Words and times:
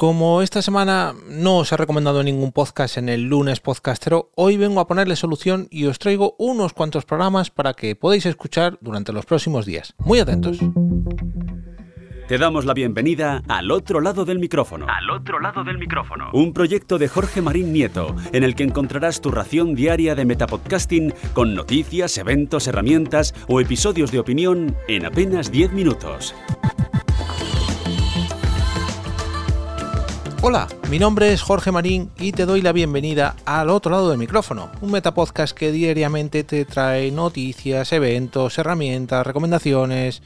Como 0.00 0.40
esta 0.40 0.62
semana 0.62 1.12
no 1.28 1.58
os 1.58 1.70
he 1.70 1.76
recomendado 1.76 2.22
ningún 2.22 2.52
podcast 2.52 2.96
en 2.96 3.10
el 3.10 3.24
lunes 3.24 3.60
podcastero, 3.60 4.30
hoy 4.34 4.56
vengo 4.56 4.80
a 4.80 4.86
ponerle 4.86 5.14
solución 5.14 5.68
y 5.70 5.84
os 5.84 5.98
traigo 5.98 6.36
unos 6.38 6.72
cuantos 6.72 7.04
programas 7.04 7.50
para 7.50 7.74
que 7.74 7.94
podáis 7.96 8.24
escuchar 8.24 8.78
durante 8.80 9.12
los 9.12 9.26
próximos 9.26 9.66
días. 9.66 9.92
Muy 9.98 10.18
atentos. 10.18 10.58
Te 12.28 12.38
damos 12.38 12.64
la 12.64 12.72
bienvenida 12.72 13.42
al 13.46 13.70
otro 13.70 14.00
lado 14.00 14.24
del 14.24 14.38
micrófono. 14.38 14.86
Al 14.88 15.10
otro 15.10 15.38
lado 15.38 15.64
del 15.64 15.76
micrófono. 15.76 16.30
Un 16.32 16.54
proyecto 16.54 16.96
de 16.96 17.08
Jorge 17.08 17.42
Marín 17.42 17.70
Nieto, 17.70 18.16
en 18.32 18.42
el 18.42 18.54
que 18.54 18.62
encontrarás 18.62 19.20
tu 19.20 19.30
ración 19.30 19.74
diaria 19.74 20.14
de 20.14 20.24
metapodcasting 20.24 21.12
con 21.34 21.54
noticias, 21.54 22.16
eventos, 22.16 22.66
herramientas 22.68 23.34
o 23.48 23.60
episodios 23.60 24.12
de 24.12 24.20
opinión 24.20 24.74
en 24.88 25.04
apenas 25.04 25.52
10 25.52 25.72
minutos. 25.72 26.34
Hola, 30.42 30.68
mi 30.88 30.98
nombre 30.98 31.34
es 31.34 31.42
Jorge 31.42 31.70
Marín 31.70 32.10
y 32.18 32.32
te 32.32 32.46
doy 32.46 32.62
la 32.62 32.72
bienvenida 32.72 33.36
al 33.44 33.68
otro 33.68 33.92
lado 33.92 34.08
del 34.08 34.18
micrófono, 34.18 34.70
un 34.80 34.90
metapodcast 34.90 35.54
que 35.54 35.70
diariamente 35.70 36.44
te 36.44 36.64
trae 36.64 37.10
noticias, 37.10 37.92
eventos, 37.92 38.56
herramientas, 38.56 39.26
recomendaciones, 39.26 40.22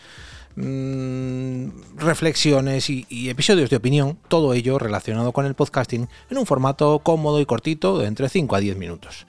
mmm, 0.54 1.66
reflexiones 1.96 2.90
y, 2.90 3.04
y, 3.08 3.28
episodios 3.28 3.70
de 3.70 3.76
opinión, 3.76 4.16
todo 4.28 4.54
ello 4.54 4.78
relacionado 4.78 5.32
con 5.32 5.46
el 5.46 5.54
podcasting 5.54 6.08
en 6.30 6.38
un 6.38 6.46
formato 6.46 7.00
cómodo 7.00 7.40
y 7.40 7.46
cortito 7.46 7.98
de 7.98 8.06
entre 8.06 8.28
5 8.28 8.54
a 8.54 8.60
10 8.60 8.76
minutos. 8.76 9.26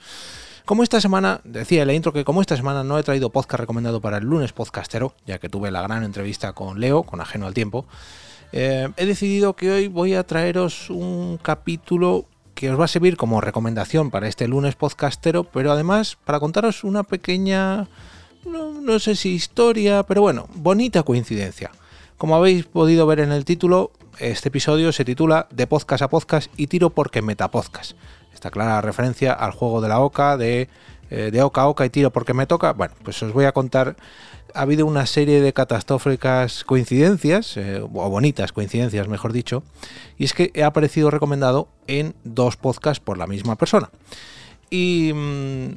Como 0.66 0.84
esta 0.84 1.00
semana, 1.00 1.40
decía 1.42 1.82
en 1.82 1.88
la 1.88 1.94
intro 1.94 2.12
que 2.12 2.24
como 2.24 2.40
esta 2.40 2.56
semana 2.56 2.84
no 2.84 2.96
he 2.96 3.02
traído 3.02 3.30
podcast 3.30 3.60
recomendado 3.60 4.00
para 4.00 4.18
el 4.18 4.24
lunes 4.24 4.52
podcastero, 4.52 5.14
ya 5.26 5.38
que 5.38 5.48
tuve 5.48 5.72
la 5.72 5.82
gran 5.82 6.04
entrevista 6.04 6.52
con 6.52 6.78
Leo, 6.78 7.02
con 7.02 7.20
Ajeno 7.20 7.46
al 7.46 7.54
Tiempo, 7.54 7.86
eh, 8.52 8.88
he 8.96 9.06
decidido 9.06 9.54
que 9.54 9.70
hoy 9.70 9.88
voy 9.88 10.14
a 10.14 10.24
traeros 10.24 10.90
un 10.90 11.38
capítulo 11.42 12.26
que 12.56 12.70
os 12.70 12.80
va 12.80 12.86
a 12.86 12.88
servir 12.88 13.18
como 13.18 13.42
recomendación 13.42 14.10
para 14.10 14.28
este 14.28 14.48
lunes 14.48 14.76
podcastero, 14.76 15.44
pero 15.44 15.72
además 15.72 16.16
para 16.24 16.40
contaros 16.40 16.84
una 16.84 17.02
pequeña, 17.02 17.86
no, 18.46 18.98
sé 18.98 19.14
si 19.14 19.34
historia, 19.34 20.02
pero 20.04 20.22
bueno, 20.22 20.48
bonita 20.54 21.02
coincidencia. 21.02 21.70
Como 22.16 22.34
habéis 22.34 22.64
podido 22.64 23.06
ver 23.06 23.20
en 23.20 23.30
el 23.30 23.44
título, 23.44 23.92
este 24.18 24.48
episodio 24.48 24.90
se 24.90 25.04
titula 25.04 25.48
De 25.50 25.66
podcast 25.66 26.02
a 26.02 26.08
podcast 26.08 26.50
y 26.56 26.68
tiro 26.68 26.88
porque 26.88 27.20
metapodcast. 27.20 27.92
Esta 28.32 28.50
clara 28.50 28.80
referencia 28.80 29.34
al 29.34 29.50
juego 29.50 29.82
de 29.82 29.88
la 29.88 30.00
OCA, 30.00 30.38
de, 30.38 30.70
eh, 31.10 31.30
de 31.30 31.42
OCA 31.42 31.66
OCA 31.66 31.84
y 31.84 31.90
tiro 31.90 32.10
porque 32.10 32.32
me 32.32 32.46
toca. 32.46 32.72
Bueno, 32.72 32.94
pues 33.02 33.22
os 33.22 33.34
voy 33.34 33.44
a 33.44 33.52
contar 33.52 33.96
ha 34.54 34.62
habido 34.62 34.86
una 34.86 35.06
serie 35.06 35.40
de 35.40 35.52
catastróficas 35.52 36.64
coincidencias, 36.64 37.56
eh, 37.56 37.80
o 37.80 38.10
bonitas 38.10 38.52
coincidencias, 38.52 39.08
mejor 39.08 39.32
dicho, 39.32 39.62
y 40.18 40.24
es 40.24 40.34
que 40.34 40.50
he 40.54 40.64
aparecido 40.64 41.10
recomendado 41.10 41.68
en 41.86 42.14
dos 42.24 42.56
podcasts 42.56 43.02
por 43.04 43.18
la 43.18 43.26
misma 43.26 43.56
persona. 43.56 43.90
Y 44.70 45.12
mmm, 45.14 45.68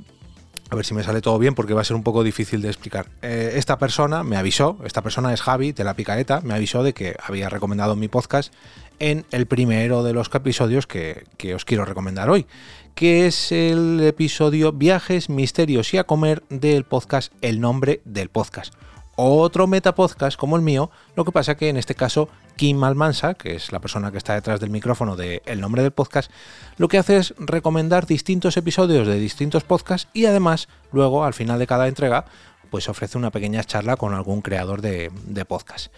a 0.69 0.75
ver 0.75 0.85
si 0.85 0.93
me 0.93 1.03
sale 1.03 1.21
todo 1.21 1.39
bien 1.39 1.55
porque 1.55 1.73
va 1.73 1.81
a 1.81 1.83
ser 1.83 1.95
un 1.95 2.03
poco 2.03 2.23
difícil 2.23 2.61
de 2.61 2.67
explicar. 2.67 3.07
Eh, 3.21 3.53
esta 3.55 3.77
persona 3.77 4.23
me 4.23 4.37
avisó, 4.37 4.77
esta 4.85 5.01
persona 5.01 5.33
es 5.33 5.41
Javi 5.41 5.71
de 5.71 5.83
la 5.83 5.95
Picaeta, 5.95 6.41
me 6.41 6.53
avisó 6.53 6.83
de 6.83 6.93
que 6.93 7.15
había 7.23 7.49
recomendado 7.49 7.95
mi 7.95 8.07
podcast 8.07 8.53
en 8.99 9.25
el 9.31 9.47
primero 9.47 10.03
de 10.03 10.13
los 10.13 10.29
episodios 10.33 10.85
que, 10.85 11.23
que 11.37 11.55
os 11.55 11.65
quiero 11.65 11.85
recomendar 11.85 12.29
hoy, 12.29 12.45
que 12.93 13.25
es 13.25 13.51
el 13.51 13.99
episodio 14.01 14.71
Viajes, 14.71 15.29
Misterios 15.29 15.93
y 15.93 15.97
a 15.97 16.03
Comer 16.03 16.43
del 16.49 16.83
podcast 16.83 17.33
El 17.41 17.61
Nombre 17.61 18.01
del 18.05 18.29
Podcast. 18.29 18.73
Otro 19.21 19.67
metapodcast 19.67 20.39
como 20.39 20.55
el 20.55 20.61
mío, 20.61 20.91
lo 21.17 21.25
que 21.25 21.33
pasa 21.33 21.57
que 21.57 21.67
en 21.67 21.75
este 21.75 21.93
caso 21.93 22.29
Kim 22.55 22.81
Almansa, 22.85 23.33
que 23.33 23.53
es 23.53 23.73
la 23.73 23.79
persona 23.79 24.13
que 24.13 24.17
está 24.17 24.33
detrás 24.33 24.61
del 24.61 24.69
micrófono 24.69 25.17
de 25.17 25.41
El 25.45 25.59
Nombre 25.59 25.83
del 25.83 25.91
Podcast, 25.91 26.31
lo 26.77 26.87
que 26.87 26.99
hace 26.99 27.17
es 27.17 27.33
recomendar 27.37 28.05
distintos 28.05 28.55
episodios 28.55 29.05
de 29.05 29.19
distintos 29.19 29.65
podcasts 29.65 30.07
y 30.13 30.25
además 30.25 30.69
luego 30.93 31.25
al 31.25 31.33
final 31.33 31.59
de 31.59 31.67
cada 31.67 31.89
entrega 31.89 32.23
pues 32.69 32.87
ofrece 32.87 33.17
una 33.17 33.29
pequeña 33.29 33.61
charla 33.65 33.97
con 33.97 34.13
algún 34.13 34.41
creador 34.41 34.81
de, 34.81 35.11
de 35.25 35.43
podcast. 35.43 35.91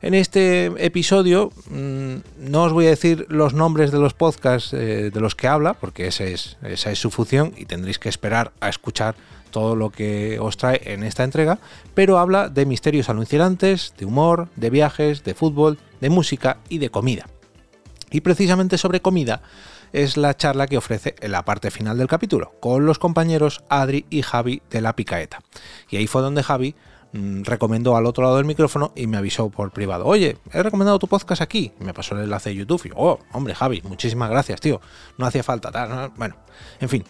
En 0.00 0.14
este 0.14 0.66
episodio 0.84 1.50
mmm, 1.70 2.16
no 2.38 2.64
os 2.64 2.72
voy 2.72 2.86
a 2.86 2.90
decir 2.90 3.26
los 3.28 3.52
nombres 3.52 3.90
de 3.90 3.98
los 3.98 4.14
podcasts 4.14 4.72
eh, 4.72 5.10
de 5.12 5.20
los 5.20 5.34
que 5.34 5.48
habla, 5.48 5.74
porque 5.74 6.06
ese 6.06 6.32
es, 6.32 6.56
esa 6.62 6.92
es 6.92 7.00
su 7.00 7.10
función 7.10 7.52
y 7.56 7.64
tendréis 7.64 7.98
que 7.98 8.08
esperar 8.08 8.52
a 8.60 8.68
escuchar 8.68 9.16
todo 9.50 9.74
lo 9.74 9.90
que 9.90 10.38
os 10.38 10.56
trae 10.56 10.80
en 10.84 11.02
esta 11.02 11.24
entrega, 11.24 11.58
pero 11.94 12.18
habla 12.18 12.48
de 12.48 12.66
misterios 12.66 13.08
alucinantes, 13.08 13.94
de 13.98 14.04
humor, 14.04 14.48
de 14.54 14.70
viajes, 14.70 15.24
de 15.24 15.34
fútbol, 15.34 15.78
de 16.00 16.10
música 16.10 16.58
y 16.68 16.78
de 16.78 16.90
comida. 16.90 17.26
Y 18.10 18.20
precisamente 18.20 18.78
sobre 18.78 19.02
comida 19.02 19.42
es 19.92 20.16
la 20.16 20.36
charla 20.36 20.66
que 20.66 20.78
ofrece 20.78 21.16
en 21.20 21.32
la 21.32 21.44
parte 21.44 21.70
final 21.70 21.98
del 21.98 22.08
capítulo, 22.08 22.52
con 22.60 22.86
los 22.86 22.98
compañeros 22.98 23.64
Adri 23.68 24.06
y 24.10 24.22
Javi 24.22 24.62
de 24.70 24.80
la 24.80 24.94
Picaeta. 24.94 25.40
Y 25.90 25.96
ahí 25.96 26.06
fue 26.06 26.22
donde 26.22 26.42
Javi 26.42 26.74
recomendó 27.12 27.96
al 27.96 28.06
otro 28.06 28.24
lado 28.24 28.36
del 28.36 28.44
micrófono 28.44 28.92
y 28.94 29.06
me 29.06 29.16
avisó 29.16 29.48
por 29.50 29.70
privado, 29.72 30.06
oye, 30.06 30.36
he 30.52 30.62
recomendado 30.62 30.98
tu 30.98 31.08
podcast 31.08 31.42
aquí. 31.42 31.72
Y 31.80 31.84
me 31.84 31.94
pasó 31.94 32.14
el 32.14 32.22
enlace 32.22 32.50
de 32.50 32.56
YouTube 32.56 32.86
y, 32.86 32.90
oh, 32.94 33.18
hombre, 33.32 33.54
Javi, 33.54 33.82
muchísimas 33.82 34.30
gracias, 34.30 34.60
tío. 34.60 34.80
No 35.16 35.26
hacía 35.26 35.42
falta 35.42 35.70
tal. 35.70 35.88
¿no? 35.88 36.10
Bueno, 36.16 36.36
en 36.80 36.88
fin. 36.88 37.04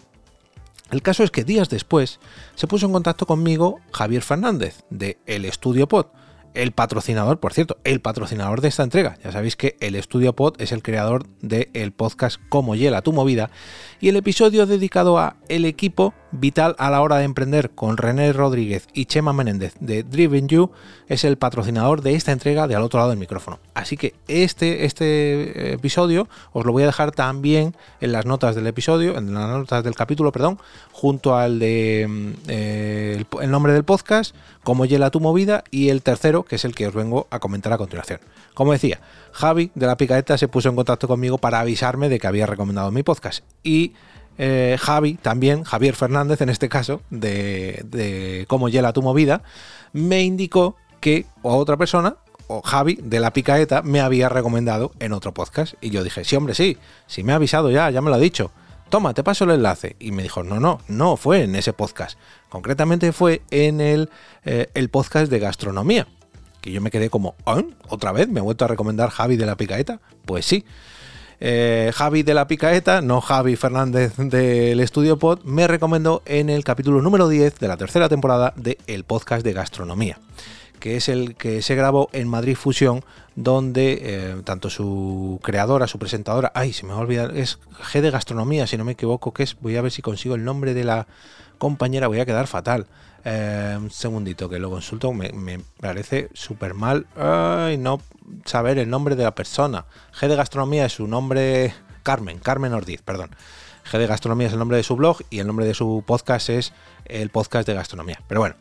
El 0.91 1.03
caso 1.03 1.23
es 1.23 1.29
que 1.29 1.43
días 1.43 1.69
después 1.69 2.19
se 2.55 2.65
puso 2.65 2.87
en 2.87 2.93
contacto 2.93 3.27
conmigo 3.27 3.79
Javier 3.93 4.23
Fernández 4.23 4.83
de 4.89 5.19
El 5.27 5.45
Estudio 5.45 5.87
Pod, 5.87 6.07
el 6.55 6.71
patrocinador, 6.71 7.39
por 7.39 7.53
cierto, 7.53 7.77
el 7.83 8.01
patrocinador 8.01 8.61
de 8.61 8.69
esta 8.69 8.83
entrega. 8.83 9.17
Ya 9.23 9.31
sabéis 9.31 9.55
que 9.55 9.77
el 9.81 9.95
Estudio 9.95 10.35
Pod 10.35 10.59
es 10.59 10.71
el 10.71 10.81
creador 10.81 11.27
del 11.41 11.91
podcast 11.91 12.39
Como 12.49 12.75
Hiela 12.75 13.01
tu 13.01 13.13
Movida 13.13 13.51
y 13.99 14.09
el 14.09 14.15
episodio 14.15 14.65
dedicado 14.65 15.19
a 15.19 15.37
el 15.47 15.65
equipo 15.65 16.13
vital 16.31 16.75
a 16.77 16.89
la 16.89 17.01
hora 17.01 17.17
de 17.17 17.23
emprender 17.23 17.71
con 17.71 17.97
René 17.97 18.33
Rodríguez 18.33 18.87
y 18.93 19.05
Chema 19.05 19.33
Menéndez 19.33 19.73
de 19.79 20.03
Driven 20.03 20.47
You 20.47 20.71
es 21.07 21.23
el 21.23 21.37
patrocinador 21.37 22.01
de 22.01 22.15
esta 22.15 22.31
entrega 22.31 22.67
de 22.67 22.75
al 22.75 22.83
otro 22.83 22.99
lado 22.99 23.09
del 23.09 23.19
micrófono. 23.19 23.59
Así 23.73 23.97
que 23.97 24.13
este, 24.27 24.85
este 24.85 25.73
episodio 25.73 26.27
os 26.51 26.65
lo 26.65 26.71
voy 26.71 26.83
a 26.83 26.87
dejar 26.87 27.11
también 27.11 27.75
en 27.99 28.11
las 28.11 28.25
notas 28.25 28.55
del 28.55 28.67
episodio, 28.67 29.17
en 29.17 29.33
las 29.33 29.49
notas 29.49 29.83
del 29.83 29.95
capítulo, 29.95 30.31
perdón, 30.31 30.59
junto 30.91 31.35
al 31.35 31.59
de 31.59 32.35
eh, 32.47 33.23
el, 33.41 33.51
nombre 33.51 33.73
del 33.73 33.83
podcast, 33.83 34.35
Cómo 34.63 34.85
hiela 34.85 35.09
tu 35.09 35.19
movida 35.19 35.63
y 35.71 35.89
el 35.89 36.03
tercero, 36.03 36.43
que 36.43 36.57
es 36.57 36.65
el 36.65 36.75
que 36.75 36.87
os 36.87 36.93
vengo 36.93 37.27
a 37.31 37.39
comentar 37.39 37.73
a 37.73 37.77
continuación. 37.77 38.19
Como 38.53 38.73
decía, 38.73 38.99
Javi 39.31 39.71
de 39.73 39.87
la 39.87 39.97
Picaeta 39.97 40.37
se 40.37 40.47
puso 40.47 40.69
en 40.69 40.75
contacto 40.75 41.07
conmigo 41.07 41.37
para 41.37 41.59
avisarme 41.59 42.09
de 42.09 42.19
que 42.19 42.27
había 42.27 42.45
recomendado 42.45 42.91
mi 42.91 43.01
podcast 43.01 43.43
y 43.63 43.93
eh, 44.41 44.77
Javi, 44.79 45.15
también, 45.15 45.65
Javier 45.65 45.95
Fernández 45.95 46.39
en 46.39 46.47
este 46.47 46.69
caso, 46.69 47.01
de, 47.09 48.45
Cómo 48.47 48.69
hiela 48.69 48.93
tu 48.93 49.01
movida, 49.01 49.43
me 49.91 50.23
indicó 50.23 50.77
que 51.01 51.25
o 51.41 51.57
otra 51.57 51.75
persona, 51.75 52.15
o 52.47 52.61
Javi 52.61 52.97
de 53.03 53.19
la 53.19 53.33
Picaeta, 53.33 53.81
me 53.81 53.99
había 53.99 54.29
recomendado 54.29 54.93
en 54.99 55.11
otro 55.11 55.33
podcast. 55.33 55.73
Y 55.81 55.89
yo 55.89 56.05
dije, 56.05 56.23
sí, 56.23 56.37
hombre, 56.37 56.55
sí, 56.55 56.77
sí 57.05 57.21
me 57.21 57.33
ha 57.33 57.35
avisado 57.35 57.69
ya, 57.69 57.89
ya 57.89 58.01
me 58.01 58.09
lo 58.09 58.15
ha 58.15 58.19
dicho. 58.19 58.51
Toma, 58.89 59.13
te 59.13 59.23
paso 59.23 59.43
el 59.43 59.51
enlace. 59.51 59.97
Y 59.99 60.13
me 60.13 60.23
dijo, 60.23 60.41
no, 60.41 60.59
no, 60.61 60.79
no 60.87 61.17
fue 61.17 61.43
en 61.43 61.53
ese 61.55 61.73
podcast. 61.73 62.17
Concretamente 62.47 63.11
fue 63.11 63.41
en 63.51 63.81
el, 63.81 64.09
eh, 64.45 64.69
el 64.73 64.89
podcast 64.89 65.29
de 65.29 65.39
gastronomía. 65.39 66.07
Que 66.61 66.71
yo 66.71 66.79
me 66.79 66.91
quedé 66.91 67.09
como, 67.09 67.35
¿Ah? 67.45 67.61
¿otra 67.89 68.13
vez? 68.13 68.29
¿Me 68.29 68.39
ha 68.39 68.43
vuelto 68.43 68.63
a 68.63 68.69
recomendar 68.69 69.09
Javi 69.09 69.35
de 69.35 69.45
la 69.45 69.57
Picaeta? 69.57 69.99
Pues 70.25 70.45
sí. 70.45 70.65
Eh, 71.41 71.91
Javi 71.95 72.23
de 72.23 72.33
la 72.33 72.47
Picaeta, 72.47 73.01
no 73.01 73.21
Javi 73.21 73.55
Fernández 73.55 74.17
del 74.17 74.81
Estudio 74.81 75.17
Pod, 75.17 75.43
me 75.45 75.67
recomendó 75.67 76.21
en 76.25 76.49
el 76.49 76.65
capítulo 76.65 77.01
número 77.01 77.29
10 77.29 77.59
de 77.59 77.67
la 77.69 77.77
tercera 77.77 78.09
temporada 78.09 78.53
de 78.57 78.77
El 78.87 79.05
Podcast 79.05 79.45
de 79.45 79.53
Gastronomía, 79.53 80.19
que 80.81 80.97
es 80.97 81.07
el 81.07 81.35
que 81.35 81.61
se 81.61 81.75
grabó 81.75 82.09
en 82.11 82.27
Madrid 82.27 82.55
Fusión, 82.55 83.05
donde 83.43 83.99
eh, 84.01 84.41
tanto 84.43 84.69
su 84.69 85.39
creadora, 85.41 85.87
su 85.87 85.97
presentadora, 85.97 86.51
ay, 86.55 86.73
se 86.73 86.85
me 86.85 86.91
va 86.91 86.99
a 86.99 87.01
olvidar, 87.01 87.35
es 87.37 87.59
G 87.91 88.01
de 88.01 88.11
Gastronomía, 88.11 88.67
si 88.67 88.77
no 88.77 88.83
me 88.83 88.91
equivoco, 88.91 89.33
que 89.33 89.43
es, 89.43 89.55
voy 89.61 89.77
a 89.77 89.81
ver 89.81 89.91
si 89.91 90.01
consigo 90.01 90.35
el 90.35 90.43
nombre 90.43 90.73
de 90.73 90.83
la 90.83 91.07
compañera, 91.57 92.07
voy 92.07 92.19
a 92.19 92.25
quedar 92.25 92.47
fatal. 92.47 92.87
Un 93.25 93.91
segundito 93.91 94.49
que 94.49 94.59
lo 94.59 94.69
consulto, 94.69 95.13
me, 95.13 95.31
me 95.33 95.59
parece 95.79 96.29
súper 96.33 96.73
mal. 96.73 97.05
Ay, 97.15 97.77
no 97.77 98.01
saber 98.45 98.79
el 98.79 98.89
nombre 98.89 99.15
de 99.15 99.23
la 99.23 99.35
persona. 99.35 99.85
G 100.19 100.27
de 100.27 100.35
Gastronomía 100.35 100.85
es 100.85 100.93
su 100.93 101.07
nombre. 101.07 101.73
Carmen, 102.03 102.39
Carmen 102.39 102.73
Ordiz, 102.73 103.01
perdón. 103.01 103.35
G 103.89 103.97
de 103.97 104.07
Gastronomía 104.07 104.47
es 104.47 104.53
el 104.53 104.59
nombre 104.59 104.77
de 104.77 104.83
su 104.83 104.95
blog 104.95 105.21
y 105.29 105.39
el 105.39 105.47
nombre 105.47 105.65
de 105.65 105.73
su 105.73 106.03
podcast 106.05 106.49
es 106.49 106.73
el 107.05 107.29
podcast 107.29 107.67
de 107.67 107.73
gastronomía. 107.73 108.21
Pero 108.27 108.41
bueno, 108.41 108.55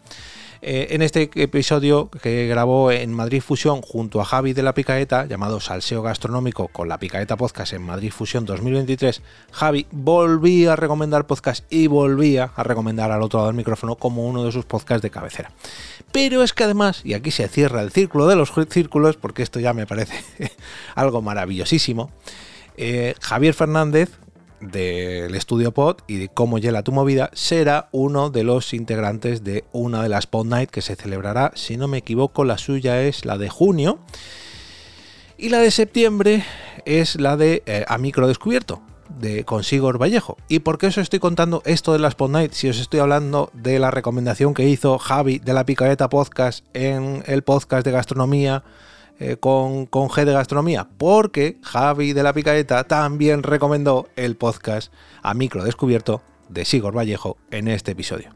Eh, 0.61 0.89
en 0.91 1.03
este 1.03 1.31
episodio 1.35 2.11
que 2.11 2.49
grabó 2.49 2.91
en 2.91 3.13
Madrid 3.13 3.41
Fusión 3.41 3.81
junto 3.81 4.21
a 4.21 4.25
Javi 4.25 4.55
de 4.55 4.63
la 4.63 4.75
Picaeta, 4.75 5.27
llamado 5.27 5.61
Salseo 5.61 6.03
Gastronómico 6.03 6.69
con 6.69 6.89
la 6.89 6.99
Picaeta 6.99 7.37
Podcast 7.37 7.75
en 7.75 7.83
Madrid 7.83 8.11
Fusión 8.11 8.45
2023, 8.45 9.23
Javi 9.53 9.87
volvía 9.93 10.73
a 10.73 10.77
recomendar 10.77 11.27
podcast 11.27 11.65
y 11.71 11.87
volvía 11.87 12.51
a 12.57 12.63
recomendar 12.65 13.13
al 13.13 13.23
otro 13.23 13.39
lado 13.39 13.49
del 13.49 13.57
micrófono 13.57 13.95
como 13.95 14.27
uno 14.27 14.45
de 14.45 14.51
sus 14.51 14.65
podcasts 14.65 15.03
de 15.03 15.11
cabecera. 15.11 15.53
Pero 16.11 16.43
es 16.43 16.53
que 16.53 16.65
además, 16.65 17.03
y 17.05 17.15
aquí 17.15 17.31
se 17.31 17.47
cierra 17.49 17.83
el 17.83 17.93
círculo 17.93 18.27
de 18.27 18.35
los 18.35 18.53
círculos, 18.69 19.17
porque 19.17 19.43
esto 19.43 19.61
ya 19.61 19.73
me 19.73 19.87
parece 19.87 20.25
algo 20.97 21.23
maravillosísimo, 21.23 22.11
eh, 22.77 23.15
Javier 23.21 23.55
Fernández, 23.55 24.11
del 24.61 25.35
estudio 25.35 25.73
Pod 25.73 25.99
y 26.07 26.17
de 26.17 26.29
cómo 26.29 26.59
llega 26.59 26.83
tu 26.83 26.93
movida, 26.93 27.31
será 27.33 27.89
uno 27.93 28.31
de 28.31 28.45
los 28.45 28.75
integrantes 28.75 29.45
de 29.45 29.65
una 29.73 30.03
de 30.03 30.09
las 30.09 30.27
Pod 30.27 30.47
Night 30.47 30.71
que 30.71 30.83
se 30.83 30.97
celebrará, 30.97 31.53
si 31.55 31.77
no 31.77 31.89
me 31.89 31.99
equivoco, 31.99 32.45
la 32.45 32.59
suya 32.59 33.03
es 33.03 33.25
la 33.25 33.39
de 33.39 33.49
junio 33.49 33.99
y 35.37 35.51
la 35.51 35.59
de 35.59 35.71
septiembre 35.71 36.45
es 36.85 37.21
la 37.21 37.37
de 37.37 37.63
eh, 37.67 37.85
A 37.89 37.99
Micro 37.99 38.27
Descubierto 38.27 38.83
de 39.09 39.45
Consigor 39.45 40.01
Vallejo. 40.01 40.37
¿Y 40.49 40.61
por 40.61 40.79
qué 40.79 40.89
os 40.89 40.99
estoy 40.99 41.19
contando 41.19 41.63
esto 41.65 41.93
de 41.93 41.99
las 41.99 42.15
Pod 42.15 42.31
Night 42.31 42.53
si 42.53 42.69
os 42.69 42.79
estoy 42.79 43.01
hablando 43.01 43.51
de 43.53 43.79
la 43.79 43.91
recomendación 43.91 44.55
que 44.55 44.69
hizo 44.69 44.99
Javi 44.99 45.39
de 45.39 45.53
la 45.53 45.65
Picaeta 45.65 46.09
Podcast 46.09 46.65
en 46.75 47.23
el 47.27 47.43
podcast 47.43 47.85
de 47.85 47.93
gastronomía? 47.93 48.65
Eh, 49.21 49.37
con, 49.37 49.87
con, 49.87 50.09
G 50.09 50.25
de 50.25 50.33
Gastronomía, 50.33 50.89
porque 50.97 51.59
Javi 51.63 52.13
de 52.13 52.23
la 52.23 52.33
Picaeta 52.33 52.85
también 52.85 53.43
recomendó 53.43 54.09
el 54.15 54.37
podcast 54.37 54.93
a 55.23 55.35
micro 55.35 55.65
descubierto 55.65 56.23
de 56.49 56.65
Sigor 56.65 56.97
Vallejo 56.97 57.37
en 57.51 57.67
este 57.67 57.93
episodio. 57.93 58.31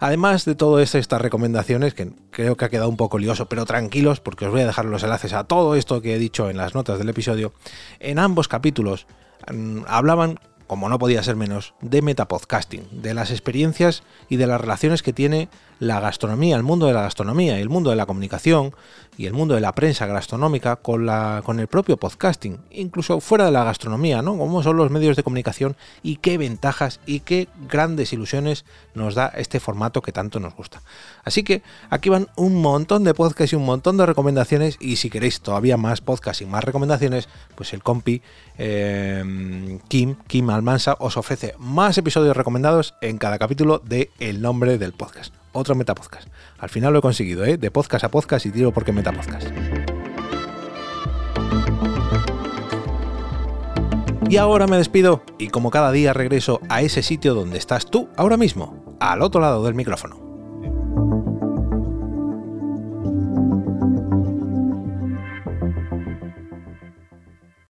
Además 0.00 0.44
de 0.44 0.54
todas 0.54 0.94
estas 0.96 1.22
recomendaciones, 1.22 1.94
que 1.94 2.10
creo 2.30 2.56
que 2.56 2.64
ha 2.64 2.68
quedado 2.68 2.88
un 2.88 2.96
poco 2.96 3.18
lioso, 3.18 3.46
pero 3.46 3.64
tranquilos, 3.64 4.20
porque 4.20 4.44
os 4.44 4.50
voy 4.50 4.60
a 4.60 4.66
dejar 4.66 4.84
los 4.84 5.02
enlaces 5.02 5.32
a 5.32 5.44
todo 5.44 5.76
esto 5.76 6.02
que 6.02 6.14
he 6.14 6.18
dicho 6.18 6.50
en 6.50 6.56
las 6.56 6.74
notas 6.74 6.98
del 6.98 7.08
episodio, 7.08 7.54
en 8.00 8.18
ambos 8.18 8.48
capítulos 8.48 9.06
mm, 9.50 9.82
hablaban 9.86 10.40
como 10.66 10.88
no 10.88 10.98
podía 10.98 11.22
ser 11.22 11.36
menos, 11.36 11.74
de 11.82 12.00
metapodcasting, 12.00 13.02
de 13.02 13.12
las 13.12 13.30
experiencias 13.30 14.02
y 14.28 14.36
de 14.36 14.46
las 14.46 14.60
relaciones 14.60 15.02
que 15.02 15.12
tiene 15.12 15.50
la 15.82 15.98
gastronomía, 15.98 16.54
el 16.54 16.62
mundo 16.62 16.86
de 16.86 16.92
la 16.92 17.02
gastronomía 17.02 17.58
y 17.58 17.60
el 17.60 17.68
mundo 17.68 17.90
de 17.90 17.96
la 17.96 18.06
comunicación 18.06 18.72
y 19.18 19.26
el 19.26 19.32
mundo 19.32 19.56
de 19.56 19.60
la 19.60 19.74
prensa 19.74 20.06
gastronómica 20.06 20.76
con, 20.76 21.06
la, 21.06 21.42
con 21.44 21.58
el 21.58 21.66
propio 21.66 21.96
podcasting, 21.96 22.60
incluso 22.70 23.18
fuera 23.20 23.46
de 23.46 23.50
la 23.50 23.64
gastronomía, 23.64 24.22
¿no? 24.22 24.38
Cómo 24.38 24.62
son 24.62 24.76
los 24.76 24.92
medios 24.92 25.16
de 25.16 25.24
comunicación 25.24 25.76
y 26.00 26.18
qué 26.18 26.38
ventajas 26.38 27.00
y 27.04 27.18
qué 27.20 27.48
grandes 27.68 28.12
ilusiones 28.12 28.64
nos 28.94 29.16
da 29.16 29.26
este 29.34 29.58
formato 29.58 30.02
que 30.02 30.12
tanto 30.12 30.38
nos 30.38 30.54
gusta. 30.54 30.82
Así 31.24 31.42
que 31.42 31.64
aquí 31.90 32.10
van 32.10 32.28
un 32.36 32.62
montón 32.62 33.02
de 33.02 33.12
podcasts 33.12 33.52
y 33.52 33.56
un 33.56 33.64
montón 33.64 33.96
de 33.96 34.06
recomendaciones 34.06 34.76
y 34.78 34.96
si 34.96 35.10
queréis 35.10 35.40
todavía 35.40 35.76
más 35.76 36.00
podcasts 36.00 36.42
y 36.42 36.46
más 36.46 36.62
recomendaciones, 36.62 37.28
pues 37.56 37.72
el 37.72 37.82
compi 37.82 38.22
eh, 38.56 39.80
Kim, 39.88 40.14
Kim 40.28 40.48
Almansa 40.48 40.94
os 41.00 41.16
ofrece 41.16 41.56
más 41.58 41.98
episodios 41.98 42.36
recomendados 42.36 42.94
en 43.00 43.18
cada 43.18 43.40
capítulo 43.40 43.80
de 43.84 44.12
El 44.20 44.42
nombre 44.42 44.78
del 44.78 44.92
podcast 44.92 45.41
otro 45.52 45.74
Metapodcast. 45.74 46.28
Al 46.58 46.68
final 46.68 46.92
lo 46.92 46.98
he 46.98 47.02
conseguido, 47.02 47.44
¿eh? 47.44 47.56
De 47.56 47.70
podcast 47.70 48.04
a 48.04 48.10
podcast 48.10 48.46
y 48.46 48.50
tiro 48.50 48.72
porque 48.72 48.92
Metapodcast. 48.92 49.48
Y 54.28 54.38
ahora 54.38 54.66
me 54.66 54.78
despido 54.78 55.22
y 55.38 55.48
como 55.48 55.70
cada 55.70 55.92
día 55.92 56.14
regreso 56.14 56.60
a 56.70 56.80
ese 56.80 57.02
sitio 57.02 57.34
donde 57.34 57.58
estás 57.58 57.84
tú 57.84 58.08
ahora 58.16 58.38
mismo, 58.38 58.96
al 58.98 59.20
otro 59.20 59.42
lado 59.42 59.62
del 59.64 59.74
micrófono. 59.74 60.21